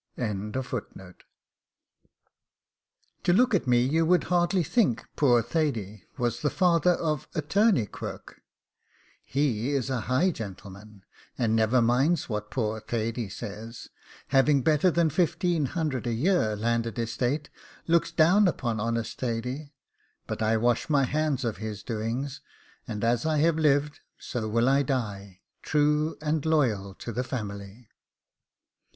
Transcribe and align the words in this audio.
To 0.17 0.63
look 3.33 3.53
at 3.53 3.67
me, 3.67 3.81
you 3.83 4.03
would 4.03 4.23
hardly 4.23 4.63
think 4.63 5.05
'Poor 5.15 5.43
Thady' 5.43 6.05
was 6.17 6.41
the 6.41 6.49
father 6.49 6.93
of 6.93 7.27
Attorney 7.35 7.85
Quirk; 7.85 8.41
he 9.23 9.69
is 9.69 9.91
a 9.91 9.99
high 10.09 10.31
gentleman, 10.31 11.03
and 11.37 11.55
never 11.55 11.83
minds 11.83 12.27
what 12.27 12.49
poor 12.49 12.79
Thady 12.79 13.29
says, 13.29 13.89
and 14.23 14.29
having 14.29 14.63
better 14.63 14.89
than 14.89 15.11
fifteen 15.11 15.67
hundred 15.67 16.07
a 16.07 16.13
year, 16.13 16.55
landed 16.55 16.97
estate, 16.97 17.51
looks 17.85 18.11
down 18.11 18.47
upon 18.47 18.79
honest 18.79 19.19
Thady; 19.19 19.71
but 20.25 20.41
I 20.41 20.57
wash 20.57 20.89
my 20.89 21.03
hands 21.03 21.45
of 21.45 21.57
his 21.57 21.83
doings, 21.83 22.41
and 22.87 23.03
as 23.03 23.23
I 23.23 23.37
have 23.37 23.59
lived 23.59 23.99
so 24.17 24.49
will 24.49 24.67
I 24.67 24.81
die, 24.81 25.41
true 25.61 26.17
and 26.23 26.43
loyal 26.43 26.95
to 26.95 27.11
the 27.11 27.23
family. 27.23 27.87